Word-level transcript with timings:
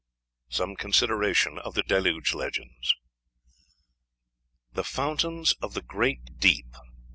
SOME 0.49 0.75
CONSIDERATION 0.77 1.59
OF 1.59 1.75
THE 1.75 1.83
DELUGE 1.83 2.33
LEGENDS. 2.33 2.95
The 4.73 4.83
Fountains 4.83 5.53
of 5.61 5.75
the 5.75 5.83
Great 5.83 6.39
Deep. 6.39 6.75